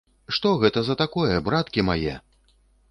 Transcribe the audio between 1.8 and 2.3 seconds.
мае?